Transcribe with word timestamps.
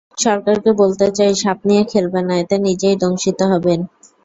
সরকারকে 0.17 0.71
বলতে 0.81 1.07
চাই, 1.17 1.31
সাপ 1.41 1.59
নিয়ে 1.67 1.83
খেলবেন 1.91 2.23
না, 2.29 2.35
এতে 2.43 2.55
নিজেই 2.67 2.95
দংশিত 3.03 3.39
হবেন। 3.51 3.79